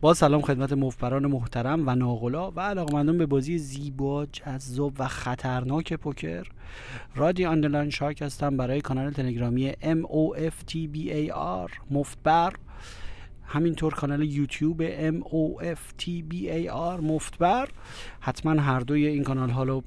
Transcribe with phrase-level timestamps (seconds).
[0.00, 5.94] با سلام خدمت مفتبران محترم و ناقلا و علاقمندان به بازی زیبا جذاب و خطرناک
[5.94, 6.46] پوکر.
[7.14, 12.52] رادی underline shark هستم برای کانال تلگرامی MOFTBAR مفتبر.
[13.44, 14.82] همینطور کانال یوتیوب
[15.20, 17.68] MOFTBAR مفتبر.
[18.20, 19.82] حتما هر دوی این کانال ها رو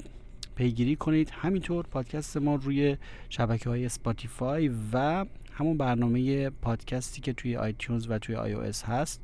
[0.56, 1.30] پیگیری کنید.
[1.30, 2.98] همینطور پادکست ما روی
[3.30, 9.22] شبکه های Spotify و همون برنامه پادکستی که توی iTunes و توی آی هست.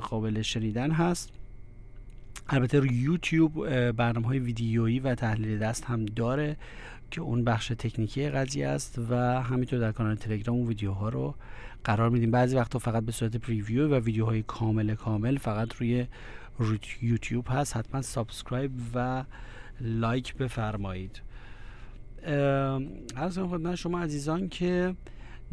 [0.00, 1.30] قابل شنیدن هست.
[2.48, 6.56] البته روی یوتیوب برنامه های ویدیویی و تحلیل دست هم داره
[7.10, 11.34] که اون بخش تکنیکی قضیه است و همینطور در کانال تلگرام اون ویدیوها رو
[11.84, 12.30] قرار میدیم.
[12.30, 16.06] بعضی وقتا فقط به صورت preview و ویدیوهای کامل کامل فقط روی
[17.02, 17.76] یوتیوب هست.
[17.76, 19.24] حتما subscribe و
[19.80, 21.20] like بفرمایید.
[23.16, 24.94] عرض خدمت شما عزیزان که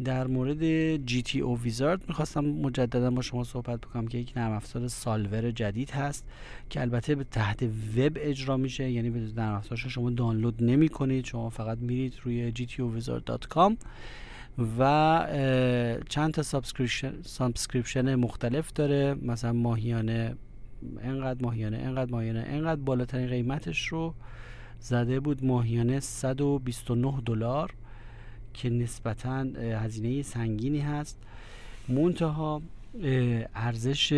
[0.02, 5.50] در مورد GTO Wizard می‌خواستم مجددا با شما صحبت بکنم که یک نرم افزار solver
[5.50, 6.24] جدید هست
[6.70, 7.62] که البته به تحت
[7.96, 12.52] وب اجرا میشه یعنی به نرم افزارش شما دانلود نمی کنید شما فقط میرید روی
[12.52, 13.72] gtowizard.com
[14.78, 16.42] و چند تا
[17.22, 19.16] subscription مختلف داره.
[19.22, 20.36] مثلا ماهیانه
[21.02, 24.14] انقدر ماهیانه انقدر ماهیانه انقدر بالاترین قیمتش رو
[24.80, 25.44] زده بود.
[25.44, 27.74] ماهیانه 129 دلار.
[28.54, 29.46] که نسبتا
[29.82, 31.18] هزینه سنگینی هست.
[31.88, 32.62] منتها
[33.54, 34.08] ارزش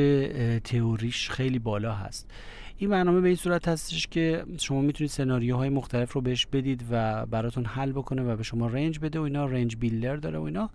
[0.65, 2.31] تئوریش خیلی بالا هست.
[2.79, 7.27] این برنامه به این صورت هستش که شما می‌تونید سناریوهای مختلف رو بهش بدید و
[7.27, 10.71] براتون حل بکنه و به شما رنج بده و اینا رنج بیلدر داره و اینا.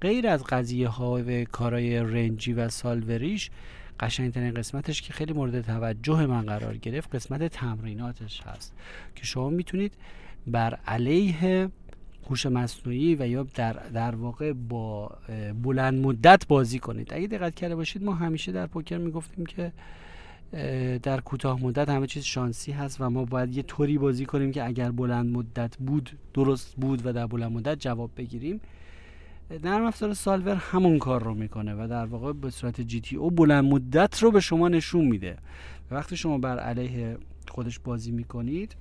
[0.00, 3.50] غیر از قضیه ها و کارهای رنجی و سالوریش
[4.00, 8.74] قشنگترین قسمتش که خیلی مورد توجه من قرار گرفت قسمت تمریناتش هست
[9.14, 9.92] که شما می‌تونید
[10.46, 11.68] بر علیه
[12.32, 15.10] هوش مصنوعی و یا در, در واقع با
[15.62, 17.14] بلند مدت بازی کنید.
[17.14, 19.72] اگه دقت کرده باشید ما همیشه در پوکر می‌گفتیم که
[21.02, 24.66] در کوتاه مدت همه چیز شانسی هست و ما باید یه طوری بازی کنیم که
[24.66, 28.60] اگر بلند مدت بود درست بود و در بلند مدت جواب بگیریم.
[29.64, 33.30] نرم افزار سالور همون کار رو می‌کنه و در واقع به صورت جی تی او
[33.30, 35.36] بلند مدت رو به شما نشون میده.
[35.90, 37.16] وقتی شما بر علیه
[37.48, 38.76] خودش بازی می‌کنید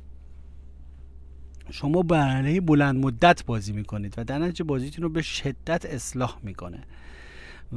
[1.69, 6.37] شما بر علیه بلند مدت بازی می‌کنید و در نتیجه بازیتون رو به شدت اصلاح
[6.43, 6.83] می‌کنه.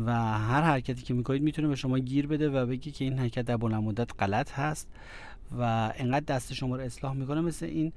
[0.06, 3.42] و هر حرکتی که می‌کنید می‌تونه به شما گیر بده و بگی که این حرکت
[3.42, 4.88] در بلند مدت غلط هست
[5.58, 7.92] و انقدر دست شما رو اصلاح می‌کنه مثل این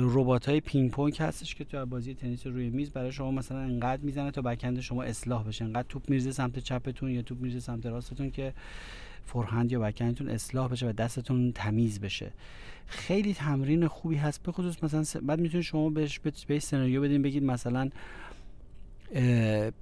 [0.00, 4.02] ربات های پینگ پونگ هستش که تو بازی تنیس روی میز برای شما مثلا انقدر
[4.02, 5.64] می‌زنه تا بکند شما اصلاح بشه.
[5.64, 8.52] انقدر توپ میرزه سمت چپتون یا توپ میرزه سمت راستتون که
[9.26, 12.32] forehand یا backhand تون اصلاح بشه و دستتون تمیز بشه.
[12.86, 14.42] خیلی تمرین خوبی هست.
[14.42, 17.90] به خصوص مثلا بعد می‌تونید شما بهش به سناریو بدین بگید مثلا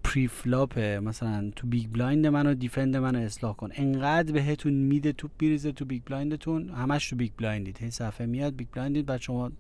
[0.05, 3.71] preflop مثلا تو big blind منو defend منو اصلاح کن.
[3.75, 6.69] انقدر بهتون میده تو بیریزه تو big blind تون.
[6.69, 7.79] همش تو big blind ید.
[7.79, 9.53] هی صفحه میاد big blind ید بعد شما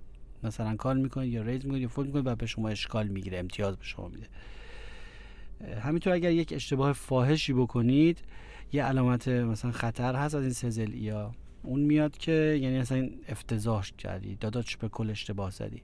[0.42, 3.76] مثلا call می‌کنید یا raise می‌کنید یا fold می‌کنید بعد به شما اشکال می‌گیره امتیاز
[3.76, 4.26] به شما میده.
[5.80, 8.18] همینطور اگر یک اشتباه فاحشی بکنید
[8.74, 13.84] یه علامت مثلا خطر هست از این سزل یا اون میاد که یعنی مثلا افتضاح
[13.98, 14.36] کردی.
[14.40, 15.82] داداش به کل اشتباه زدی.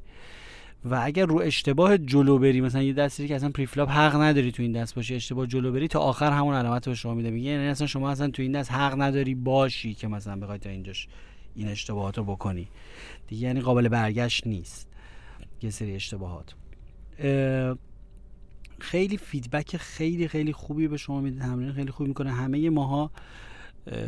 [0.85, 4.63] و اگر رو اشتباه جلو بری مثلا یه دستی که اصلا preflop حق نداری تو
[4.63, 7.31] این دست باشی اشتباه جلو بری تا آخر همون علامت به شما میده.
[7.31, 10.71] میگه یعنی اصلا شما اصلا تو این دست حق نداری باشی که مثلا بخوای تا
[10.71, 11.09] اینجاش
[11.55, 12.69] این اشتباهات رو بکنی.
[13.29, 14.89] دیگه یعنی قابل برگشت نیست.
[15.63, 16.55] یه سری اشتباهات.
[18.81, 21.41] خیلی feedback خیلی خیلی خوبی به شما میده.
[21.41, 22.33] تمرین خیلی خوبی می‌کنه.
[22.33, 23.11] همه ماها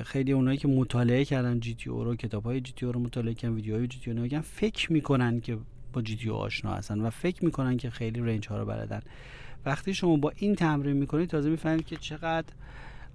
[0.04, 4.18] خیلی اونایی که مطالعه کردن GTO رو کتاب های GTO رو مطالعه کردن ویدیوهای GTO
[4.18, 5.58] نگن فکر می‌کنن که
[5.92, 9.00] با GTO آشنا هستن و فکر می‌کنن که خیلی range ها رو بلدن.
[9.66, 12.54] وقتی شما با این تمرین می‌کنید تازه می‌فهمید که چقدر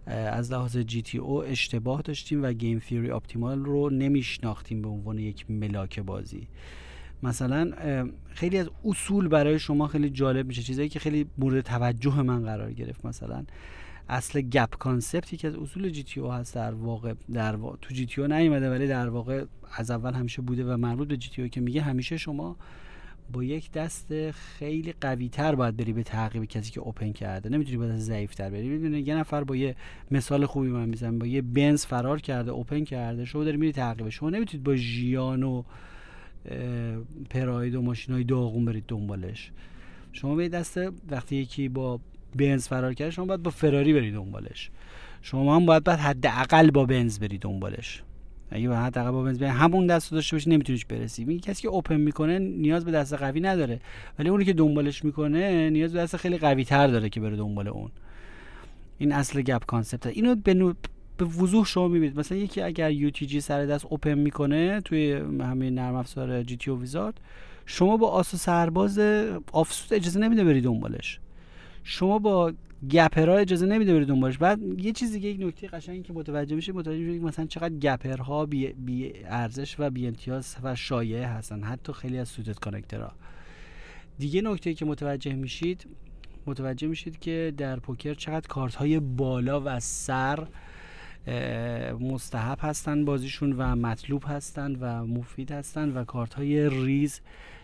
[0.08, 6.00] از لحاظ GTO اشتباه داشتیم و game theory optimal رو نمیشناختیم به عنوان یک ملاک
[6.00, 6.48] بازی.
[7.24, 7.72] مثلا
[8.30, 10.62] خیلی از اصول برای شما خیلی جالب میشه.
[10.62, 13.46] چیزایی که خیلی مورد توجه من قرار گرفت مثلا
[14.10, 16.56] اصل gap concept ی که از اصول GTO هست.
[16.56, 19.46] در واقع در واقع تو GTO نیومده ولی در واقع
[19.78, 22.58] از اول همیشه بوده و مربوط به GTO که میگه همیشه شما
[23.34, 27.50] با یک دست خیلی قوی تر باید بری به تعقیب کسی که open کرده.
[27.50, 28.70] نمی‌تونی با دست ضعیف تر بری.
[28.70, 29.76] می‌دونی یه نفر با یه
[30.12, 34.10] مثال خوبی من می‌زنم با یه بنز فرار کرده open کرده شما داری میری تعقیب
[34.10, 35.44] شما نمی‌تونید با ژیان
[37.30, 39.52] پراید و ماشین های داغون برید دنبالش.
[40.14, 40.80] شما به دست
[41.10, 42.00] وقتی یکی با
[42.36, 44.70] بنز فرار کرده شما باید با فراری برید دنبالش.
[45.22, 48.04] شما هم باید بعد حداقل با بنز برید دنبالش.
[48.52, 51.26] اگه به حداقل با بنز برید همون دست داشته باشی نمیتونیش برسی.
[51.26, 53.80] میگه کسی که open می‌کنه نیاز به دست قوی نداره.
[54.20, 57.68] ولی اونی که دنبالش می‌کنه نیاز به دست خیلی قوی تر داره که بره دنبال
[57.68, 57.92] اون.
[58.98, 60.74] این اصل gap concept اینو به.
[61.18, 62.20] به وضوح شما می‌بینید.
[62.20, 67.20] مثلا یکی اگر جی سر دست open می‌کنه توی همین نرم افزار GTO Wizard
[67.66, 69.00] شما با آس و سرباز
[69.52, 71.20] offsuit اجازه نمیده بری دنبالش.
[71.84, 72.54] شما با
[72.92, 74.38] gapper ها اجازه نمیده بری دنبالش.
[74.38, 78.36] بعد یه چیز دیگه یک نکته قشنگی که متوجه میشه متوجه میشه مثلا چقدر gapper
[78.36, 81.64] ها بی, بی ارزش و بی امتیاز و ضایع هستن.
[81.64, 83.12] حتی خیلی از suited connector ها.
[84.20, 85.88] دیگه نکته که متوجه میشید
[86.46, 90.48] متوجه میشید که در پوکر چقدر کارت های بالا و سر
[92.00, 97.22] مستحب هستن بازیشون و مطلوب هستن و مفید هستن و کارت های ریز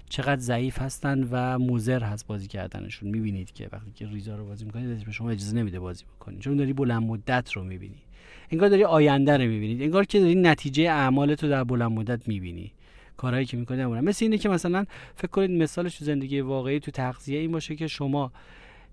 [0.10, 3.10] چقدر ضعیف هستن و موزر هست بازی کردنشون.
[3.10, 6.39] می‌بینید که وقتی که ریزا رو بازی می‌کنید به شما اجازه نمیده بازی بکنید.
[6.39, 8.04] چون داری بلند مدت رو می‌بینی.
[8.51, 9.81] انگار داری آینده رو می‌بینید.
[9.81, 12.71] انگار که داری نتیجه اعمال تو در بلند مدت می‌بینی.
[13.18, 17.39] کارهایی که می‌کنی مثل اینه که مثلا فکر کنید مثالش تو زندگی واقعی تو تغذیه
[17.39, 18.31] این باشه که شما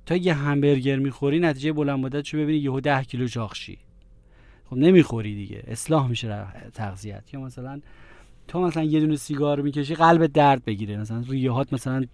[0.06, 3.78] تا یه همبرگر می‌خوری نتیجه بلند مدت رو ببینی یهو 10 کیلو چاخشی.
[4.70, 5.62] خب نمی‌خوری دیگه.
[5.66, 7.34] اصلاح میشه تغذیت.
[7.34, 7.80] یا مثلا
[8.48, 10.96] تو مثلا یه دونه سیگار می‌کشی قلب درد بگیره.
[10.96, 12.04] مثلا ریهات مثلا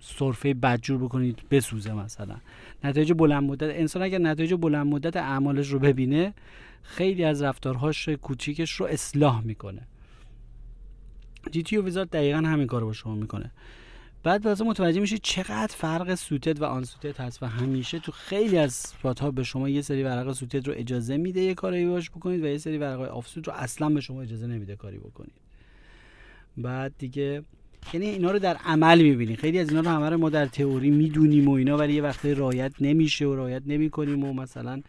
[0.00, 2.36] سرفه بدجور بکنید بسوزه مثلا.
[2.84, 6.34] نتایج بلند مدت انسان اگر نتایج بلند مدت اعمالش رو ببینه
[6.82, 9.82] خیلی از رفتارهاش کوچیکش رو اصلاح می‌کنه.
[11.50, 13.50] GTO Wizard دقیقا همین کار با شما می‌کنه.
[14.22, 18.72] بعد واسه متوجه میشید چقدر فرق suited و unsuited هست و همیشه تو خیلی از
[18.72, 22.44] spot ها به شما یه سری ورق suited رو اجازه میده یه کاری باش بکنید
[22.44, 25.32] و یه سری ورق offsuit رو اصلا به شما اجازه نمیده کاری بکنید.
[26.56, 27.42] بعد دیگه
[27.92, 31.48] یعنی اینا رو در عمل می‌بینیم خیلی از اینا رو همه ما در تئوری می‌دونیم
[31.48, 34.82] و اینا ولی یه وقتی رعایت نمیشه و رعایت نمی‌کنیم و مثلا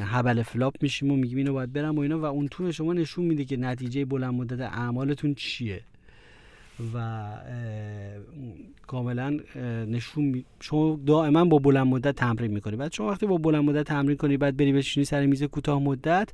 [0.00, 3.24] هبل flop میشیم و میگیم اینو باید برم و اینا و اون تو شما نشون
[3.24, 5.80] میده که نتیجه بلند مدت اعمالتون چیه.
[6.94, 7.26] و
[8.86, 9.38] کاملا
[9.88, 10.44] نشون.
[10.60, 14.36] شما دائما با بلند مدت تمرین می‌کنی بعد شما وقتی با بلند مدت تمرین کنی
[14.36, 16.32] بعد بری بشینی سر میز کوتاه مدت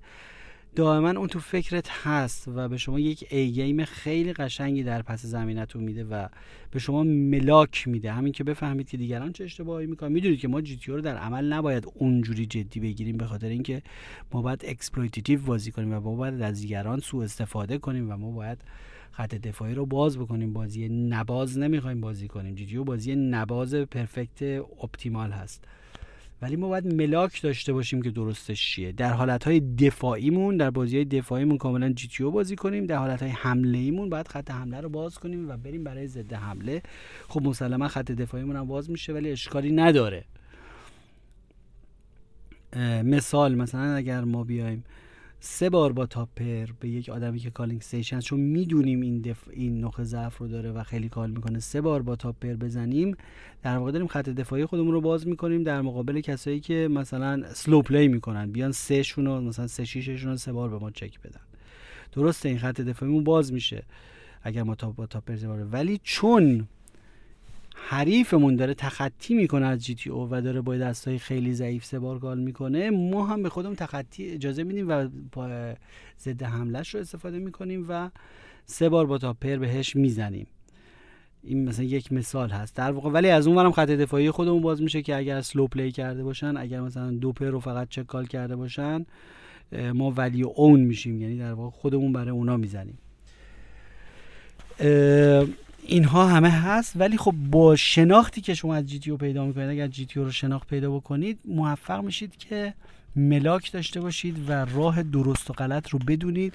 [0.77, 5.27] دائما اون تو فکرت هست و به شما یک A game خیلی قشنگی در پس
[5.27, 6.29] زمینتون میده و
[6.71, 10.61] به شما ملاک میده همین که بفهمید که دیگران چه اشتباهی می‌کنن می‌دونید که ما
[10.61, 13.83] GTO رو در عمل نباید اونجوری جدی بگیریم به خاطر اینکه
[14.33, 18.31] ما باید exploitative بازی کنیم و ما باید از دیگران سوء استفاده کنیم و ما
[18.31, 18.59] باید
[19.13, 20.53] خط دفاعی رو باز بکنیم.
[20.53, 22.55] بازی نباز نمی‌خوایم بازی کنیم.
[22.55, 24.43] GTO بازی نباز perfect
[24.83, 25.65] optimal هست.
[26.43, 28.93] ولی ما باید ملاک داشته باشیم که درستش چیه.
[28.93, 32.87] در حالت های دفاعیمون در بازی دفاعیمون کاملا GTO بازی کنیم.
[32.87, 36.33] در حالت های حمله ایمون باید خط حمله رو باز کنیم و بریم برای ضد
[36.33, 36.83] حمله.
[37.29, 40.25] خب مسلما خط دفاعیمون هم باز میشه ولی اشکالی نداره.
[43.05, 44.85] مثال مثلا اگر ما بیایم
[45.43, 49.49] سه بار با top pair به یک آدمی که calling station چون می‌دونیم این دف...
[49.51, 53.17] این نقطه ضعف رو داره و خیلی call می‌کنه سه بار با top pair بزنیم.
[53.63, 57.83] در واقع داریم خط دفاعی خودمون رو باز می‌کنیم در مقابل کسایی که مثلا سلو
[57.83, 58.53] پلی می‌کنن.
[58.53, 61.41] بیان سه شون رو مثلا سه شیششون رو سه بار به ما چک بدن.
[62.13, 63.83] درسته این خط دفاعیمون باز میشه
[64.43, 65.37] اگر ما تا با تاپر
[65.73, 66.69] ولی چون
[67.89, 71.99] حریفمون داره تخطی می‌کنه از جی تی او و داره با دستای خیلی ضعیف سه
[71.99, 75.09] گال می‌کنه ما هم به خودمون تخطی اجازه میدیم و
[76.21, 78.11] ضد حملش رو استفاده می‌کنیم و
[78.67, 80.47] سه بار با top pair بهش می‌زنیم.
[81.43, 82.77] این مثلا یک مثال هست.
[82.77, 86.25] در واقع ولی از اون خط دفاعی خودمون باز میشه که اگر slow play کرده
[86.25, 89.07] باشن اگر مثلا دو pair رو فقط check call کرده باشن
[89.95, 91.21] ما value اون میشیم.
[91.21, 92.99] یعنی در واقع خودمون برای اونا می‌زنیم.
[95.87, 100.25] اینها همه هست ولی خب با شناختی که شما از GTO پیدا می‌کنید اگر GTO
[100.25, 102.75] رو شناخت پیدا بکنید موفق میشید که
[103.17, 106.55] ملاک داشته باشید و راه درست و غلط رو بدونید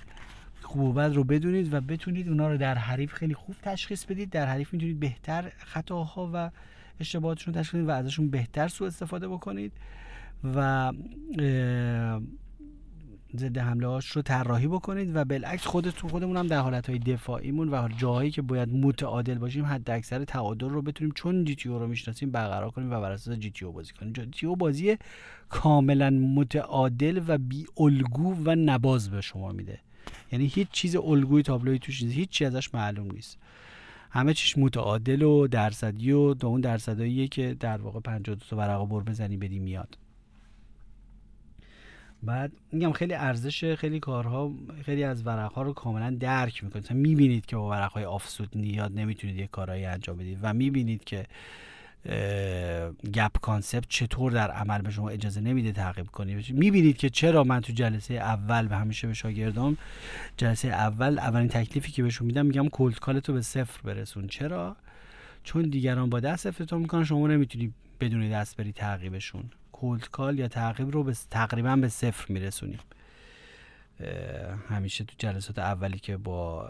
[0.62, 4.30] خوب و بد رو بدونید و بتونید اونا رو در حریف خیلی خوب تشخیص بدید.
[4.30, 6.52] در حریف می‌تونید بهتر خطاها و
[7.00, 9.72] اشتباهاتشون تشخیص بدید و ازشون بهتر سوء استفاده بکنید
[10.56, 10.92] و
[13.38, 17.70] ضد حمله هاش رو طراحی بکنید و بالعکس خودتون خودمون هم در حالت های دفاعیمون
[17.74, 21.88] و جاهایی که باید متعادل باشیم حد اکثر تعادل رو بتونیم چون جی تی رو
[21.88, 24.14] می‌شناسیم برقرار کنیم و بر اساس جی تی بازی کنیم.
[24.14, 24.98] جی تی بازی
[25.50, 29.80] کاملا متعادل و بی الگو و نباز به شما میده.
[30.32, 32.16] یعنی هیچ چیز الگوی تابلوی توش نیست.
[32.16, 33.38] هیچ چیز ازش معلوم نیست.
[34.12, 39.00] همه چیش متعادل و درصدی و اون درصداییه که در واقع 52 تا ورقه بر
[39.00, 39.98] بزنی بدی میاد.
[42.26, 44.52] بعد میگم خیلی ارزش خیلی کارها
[44.86, 49.48] خیلی از ورقها رو کاملا درک می‌کنید می‌بینید که با ورقهای آفسود نیاد نمی‌تونید یه
[49.48, 51.26] کارهایی انجام بدید و می‌بینید که
[53.14, 57.62] گپ کانسپت چطور در عمل به شما اجازه نمیده تعقیب کنید می‌بینید که چرا من
[57.62, 59.78] تو جلسه اول و همیشه به شاگردام
[60.38, 64.28] جلسه اول اولین تکلیفی که بهشون میدم میگم کولد کالتو به صفر برسون.
[64.28, 64.76] چرا؟
[65.44, 69.44] چون دیگران با دست افتتاح می‌کنن شما نمی‌تونی بدون دست بری تعقیبشون.
[69.76, 72.80] کولد کال یا تعقیب رو به تقریبا به صفر میرسونیم.
[74.70, 76.70] همیشه تو جلسات اولی که با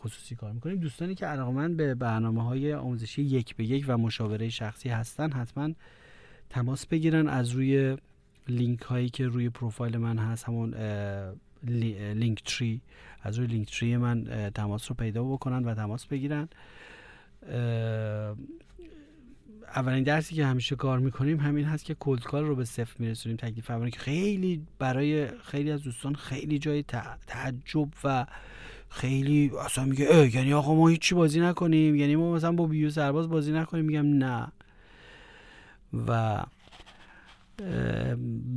[0.00, 4.48] خصوصی کار می‌کنیم دوستانی که علاقمند به برنامه های آموزشی یک به یک و مشاوره
[4.48, 5.70] شخصی هستن حتما
[6.50, 7.96] تماس بگیرن از روی
[8.48, 10.74] لینک هایی که روی پروفایل من هست همون
[12.14, 12.80] Linktree
[13.22, 16.48] از روی Linktree من تماس رو پیدا بکنن و تماس بگیرن.
[19.78, 23.36] اولین درسی که همیشه کار می‌کنیم همین هست که cold call رو به صفر میرسونیم
[23.36, 26.82] تکلیف اولی که خیلی برای خیلی از دوستان خیلی جای
[27.26, 28.26] تعجب و
[28.88, 32.90] خیلی اصلا میگه یعنی آقا ما هیچی بازی نکنیم یعنی ما مثلا با بی‌بی و
[32.90, 33.84] سرباز بازی نکنیم.
[33.84, 34.52] میگم نه.
[36.06, 36.42] و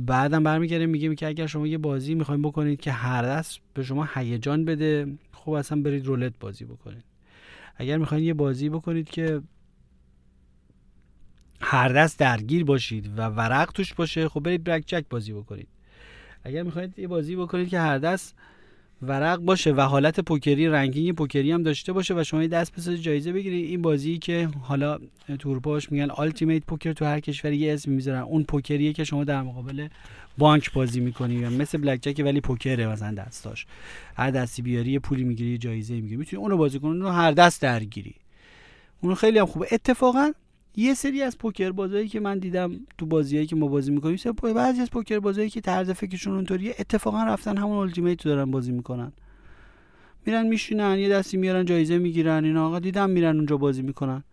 [0.06, 4.08] بعدم برمیگردیم میگیم که اگر شما یه بازی می‌خوایم بکنید که هر دست به شما
[4.14, 7.04] هیجان بده خب اصلا برید رولت بازی بکنید.
[7.76, 9.40] اگر می‌خواین یه بازی بکنید که
[11.62, 15.68] هر دست درگیر باشید و ورق توش باشه خب برید بلک جک بازی بکنید.
[16.44, 18.34] اگر می‌خواید یه بازی بکنید که هر دست
[19.02, 23.32] ورق باشه و حالت پوکری رنگینگ پوکری هم داشته باشه و شما دست بسازید جایزه
[23.32, 24.98] بگیرید این بازی که حالا
[25.38, 28.20] تورپاش میگن آلتیمیت پوکر تو هر کشوری یه اسم می‌ذارن.
[28.20, 29.88] اون پوکریه که شما در مقابل
[30.38, 33.66] بانک بازی می‌کنی مثل بلک جک ولی پوکره مثلا دستاش.
[34.16, 36.16] هر دستی بیاری یه پولی می‌گیری جایزه می‌گیری.
[36.16, 38.14] می‌تونی اونو بازی کنی اونو هر دست درگیری.
[39.00, 39.68] اونو خیلی هم خوبه.
[39.72, 40.32] اتفاقا
[40.76, 44.16] یه سری از پوکر بازایی که من دیدم تو بازیایی که ما بازی می‌کنیم
[44.56, 49.12] بعضی از پوکر بازایی که طرز فکرشون اونطوریه اتفاقا رفتن همون التیمیت دارن بازی می‌کنن.
[50.26, 54.24] میرن میشینن یه دستی میارن جایزه می‌گیرن اینا آقا دیدم میرن اونجا بازی می‌کنن.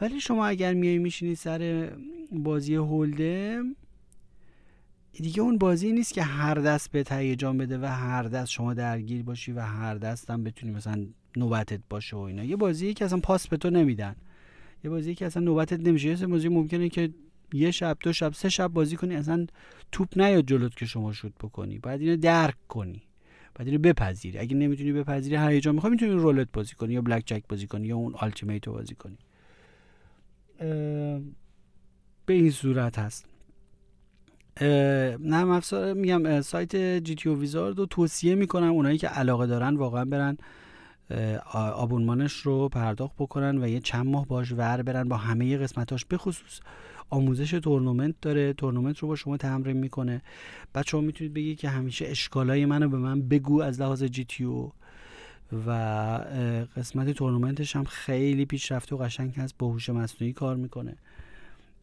[0.00, 1.90] ولی شما اگر میای میشینی سر
[2.32, 3.76] بازی هولدم
[5.12, 9.22] دیگه اون بازی نیست که هر دست به هیجان بده و هر دست شما درگیر
[9.22, 11.06] باشی و هر دست هم بتونی مثلا
[11.36, 12.44] نوبتت باشه و اینا.
[12.44, 14.16] یه بازی که اصلا پاس به تو نمیدن.
[14.84, 16.08] یه بازی که اصلا نوبتت نمیشه.
[16.08, 17.10] یه بازی ممکنه که
[17.52, 19.46] یه شب دو شب سه شب بازی کنی اصلا
[19.92, 21.78] توپ نیاد جلوت که شما شوت بکنی.
[21.78, 23.02] بعد اینو درک کنی.
[23.54, 24.38] بعد اینو بپذیری.
[24.38, 27.96] اگه نمی‌تونی بپذیری هیجان می‌خوای می‌تونی رولت بازی کنی یا بلک جک بازی کنی یا
[27.96, 29.18] اون آلتیمیت بازی کنی.
[32.26, 33.26] به این صورت هست.
[35.20, 39.76] نه افزار میگم سایت جی تی او ویزارد رو توصیه می‌کنم اونایی که علاقه دارن
[39.76, 40.36] واقعا برن
[41.52, 46.04] آبونمانش رو پرداخت بکنن و یه چند ماه باش ور برن با همه قسمتاش.
[46.04, 46.60] بخصوص
[47.10, 48.52] آموزش تورنمنت داره.
[48.52, 50.22] تورنمنت رو با شما تمرین می‌کنه.
[50.72, 54.44] بعد شما می‌تونید بگید که همیشه اشکالای منو به من بگو از لحاظ جی تی
[54.44, 54.72] او.
[55.66, 55.70] و
[56.76, 59.54] قسمت تورنمنتش هم خیلی پیشرفته و قشنگ هست.
[59.58, 60.96] با هوش مصنوعی کار می‌کنه.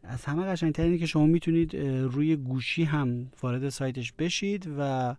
[0.02, 5.14] از همه قشنگتر اینه که شما می‌تونید روی گوشی هم وارد سایتش بشید و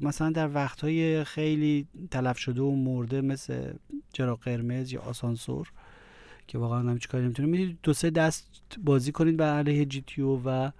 [0.00, 3.72] مثلا در وقتهای خیلی تلف شده و مرده مثل
[4.12, 5.72] چراغ قرمز یا آسانسور
[6.46, 7.48] که واقعا هم کاری نمی‌تونه.
[7.48, 8.50] می‌تونید دو سه دست
[8.84, 10.70] بازی کنید بر علیه جی تی و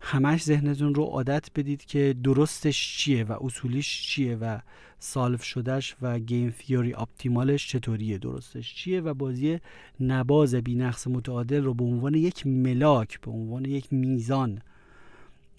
[0.00, 4.58] همش ذهنتون رو عادت بدید که درستش چیه و اصولیش چیه و
[4.98, 9.60] سالف شدهش و گیم فیوری اپتیمالش چطوریه درستش چیه و بازی
[10.00, 14.60] نباز بینقص متعادل رو به عنوان یک ملاک به عنوان یک میزان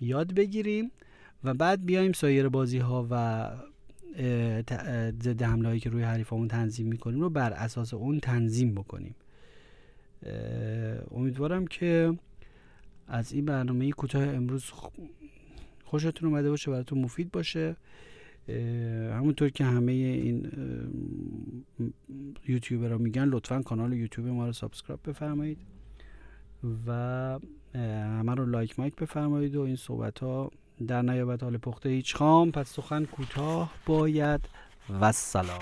[0.02, 0.92] یاد بگیریم.
[1.44, 3.50] و بعد بیایم سایر بازی ها و
[5.24, 9.16] ضد حمله هایی که روی حریفمون تنظیم می‌کنیم رو بر اساس اون تنظیم بکنیم.
[11.12, 12.14] امیدوارم که
[13.08, 14.64] از این برنامه کوتاه امروز
[15.84, 17.76] خوشتون اومده باشه براتون مفید باشه.
[19.12, 20.52] همونطور که همه این
[22.48, 25.58] یوتیوبر ها میگن لطفا کانال یوتیوب ما رو subscribe بفرمایید
[26.88, 26.92] و
[27.84, 30.52] همه رو لایک مایک بفرمایید و این صحبت ها
[30.88, 34.42] درنیابد حال پخته هیچ خام پس سخن کوتاه باید
[35.02, 35.60] والسلام.